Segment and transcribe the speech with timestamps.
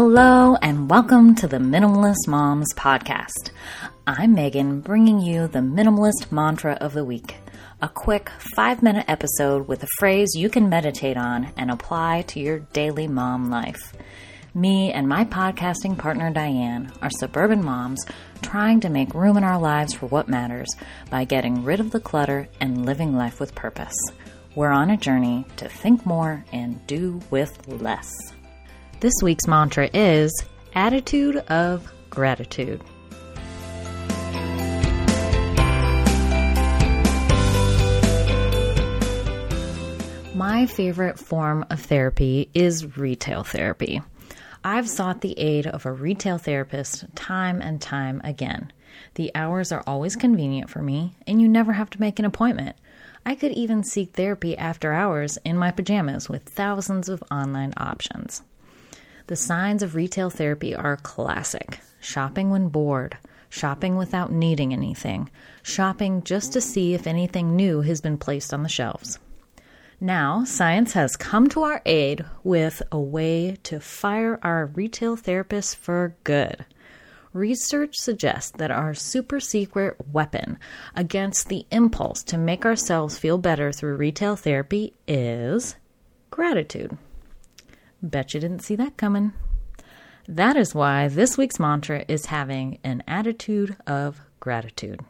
[0.00, 3.50] Hello, and welcome to the Minimalist Moms Podcast.
[4.06, 7.34] I'm Megan, bringing you the Minimalist Mantra of the Week,
[7.82, 12.38] a quick five minute episode with a phrase you can meditate on and apply to
[12.38, 13.92] your daily mom life.
[14.54, 18.06] Me and my podcasting partner Diane are suburban moms
[18.40, 20.68] trying to make room in our lives for what matters
[21.10, 23.96] by getting rid of the clutter and living life with purpose.
[24.54, 28.08] We're on a journey to think more and do with less.
[29.00, 30.32] This week's mantra is
[30.74, 32.82] attitude of gratitude.
[40.34, 44.02] My favorite form of therapy is retail therapy.
[44.64, 48.72] I've sought the aid of a retail therapist time and time again.
[49.14, 52.74] The hours are always convenient for me, and you never have to make an appointment.
[53.24, 58.42] I could even seek therapy after hours in my pajamas with thousands of online options.
[59.28, 63.18] The signs of retail therapy are classic shopping when bored,
[63.50, 65.28] shopping without needing anything,
[65.62, 69.18] shopping just to see if anything new has been placed on the shelves.
[70.00, 75.76] Now, science has come to our aid with a way to fire our retail therapists
[75.76, 76.64] for good.
[77.34, 80.58] Research suggests that our super secret weapon
[80.96, 85.76] against the impulse to make ourselves feel better through retail therapy is
[86.30, 86.96] gratitude.
[88.02, 89.32] Bet you didn't see that coming.
[90.28, 95.00] That is why this week's mantra is having an attitude of gratitude.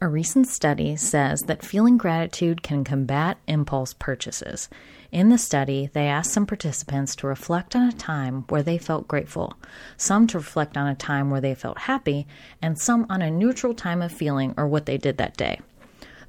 [0.00, 4.68] A recent study says that feeling gratitude can combat impulse purchases.
[5.12, 9.06] In the study, they asked some participants to reflect on a time where they felt
[9.06, 9.54] grateful,
[9.96, 12.26] some to reflect on a time where they felt happy,
[12.60, 15.60] and some on a neutral time of feeling or what they did that day.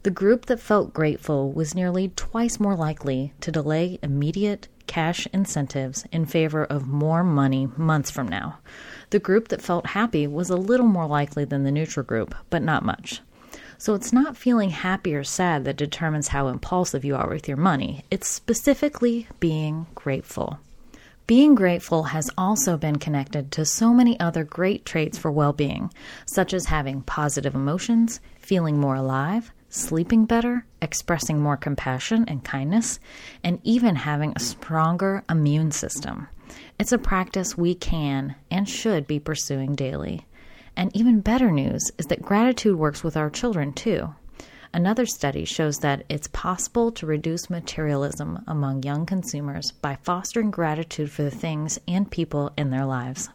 [0.04, 6.04] The group that felt grateful was nearly twice more likely to delay immediate cash incentives
[6.12, 8.60] in favor of more money months from now.
[9.12, 12.62] The group that felt happy was a little more likely than the neutral group, but
[12.62, 13.22] not much.
[13.78, 17.56] So it's not feeling happy or sad that determines how impulsive you are with your
[17.56, 18.04] money.
[18.12, 20.60] It's specifically being grateful.
[21.28, 25.94] Being grateful has also been connected to so many other great traits for well being,
[26.26, 33.00] such as having positive emotions, feeling more alive, sleeping better, expressing more compassion and kindness,
[33.44, 36.28] and even having a stronger immune system.
[36.78, 40.28] It's a practice we can and should be pursuing daily.
[40.76, 44.14] And even better news is that gratitude works with our children too.
[44.76, 51.12] Another study shows that it's possible to reduce materialism among young consumers by fostering gratitude
[51.12, 53.30] for the things and people in their lives.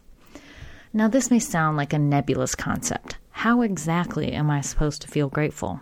[0.91, 3.17] Now, this may sound like a nebulous concept.
[3.29, 5.79] How exactly am I supposed to feel grateful?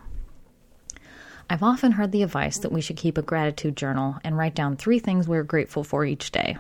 [1.50, 4.76] I've often heard the advice that we should keep a gratitude journal and write down
[4.76, 6.58] three things we're grateful for each day.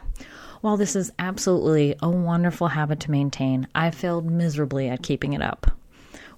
[0.61, 5.41] While this is absolutely a wonderful habit to maintain, I've failed miserably at keeping it
[5.41, 5.71] up.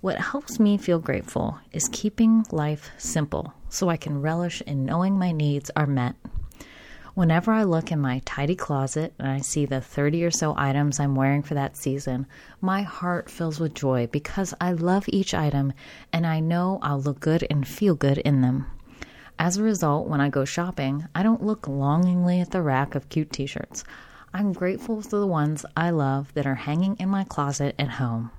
[0.02, 5.20] What helps me feel grateful is keeping life simple so I can relish in knowing
[5.20, 6.16] my needs are met
[7.20, 11.02] Whenever I look in my tidy closet and I see the 30 or so items
[11.02, 12.28] I'm wearing for that season,
[12.62, 15.74] my heart fills with joy because I love each item
[16.14, 18.68] and I know I'll look good and feel good in them.
[19.38, 23.10] As a result, when I go shopping, I don't look longingly at the rack of
[23.10, 23.84] cute t shirts.
[24.34, 28.32] I'm grateful for the ones I love that are hanging in my closet at home.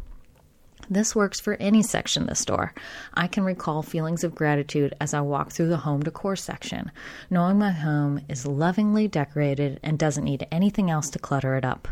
[0.93, 2.75] This works for any section of the store.
[3.15, 6.91] I can recall feelings of gratitude as I walk through the home decor section,
[7.31, 11.87] knowing my home is lovingly decorated and doesn't need anything else to clutter it up.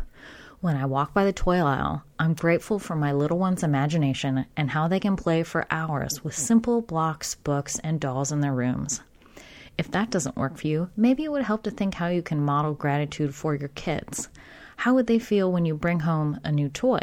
[0.60, 4.70] When I walk by the toy aisle, I'm grateful for my little one's imagination and
[4.70, 9.00] how they can play for hours with simple blocks, books, and dolls in their rooms.
[9.78, 12.41] If that doesn't work for you, maybe it would help to think how you can
[12.41, 14.28] model gratitude for your kids.
[14.78, 16.98] How would they feel when you bring home a new toy?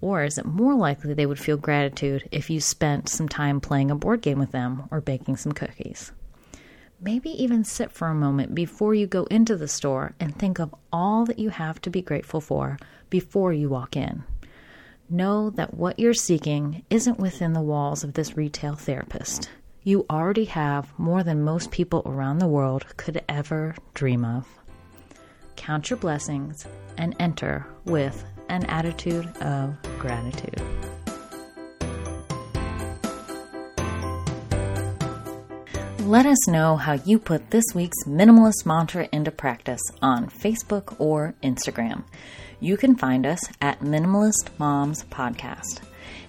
[0.00, 3.90] Or is it more likely they would feel gratitude if you spent some time playing
[3.90, 6.12] a board game with them or baking some cookies?
[7.00, 10.74] Maybe even sit for a moment before you go into the store and think of
[10.92, 12.76] all that you have to be grateful for
[13.08, 14.24] before you walk in.
[15.08, 19.48] Know that what you're seeking isn't within the walls of this retail therapist.
[19.84, 24.46] You already have more than most people around the world could ever dream of.
[25.56, 26.66] Count your blessings
[26.98, 30.60] and enter with an attitude of gratitude.
[36.00, 41.34] Let us know how you put this week's minimalist mantra into practice on Facebook or
[41.42, 42.04] Instagram.
[42.60, 45.80] You can find us at Minimalist Moms Podcast.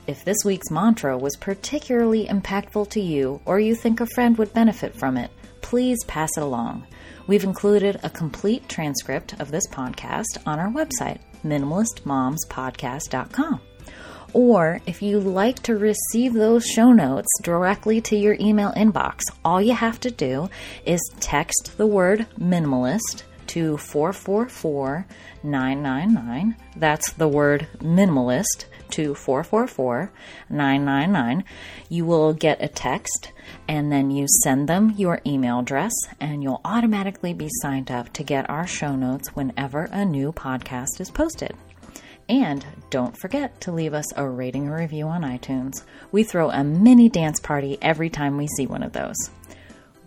[0.06, 4.54] If this week's mantra was particularly impactful to you or you think a friend would
[4.54, 5.32] benefit from it,
[5.62, 6.86] please pass it along.
[7.28, 13.62] We've included a complete transcript of this podcast on our website, minimalistmomspodcast.com.
[14.34, 19.62] Or if you like to receive those show notes directly to your email inbox, all
[19.62, 20.50] you have to do
[20.86, 25.08] is text the word minimalist to 444
[25.42, 26.56] 999.
[26.76, 30.12] That's the word minimalist to 444
[30.50, 31.44] 999.
[31.90, 33.32] You will get a text
[33.68, 38.24] and then you send them your email address and you'll automatically be signed up to
[38.24, 41.56] get our show notes whenever a new podcast is posted.
[42.28, 45.84] And don't forget to leave us a rating or review on iTunes.
[46.12, 49.16] We throw a mini dance party every time we see one of those.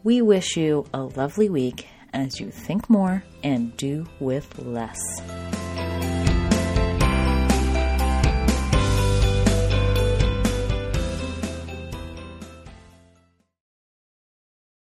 [0.05, 5.01] We wish you a lovely week as you think more and do with less.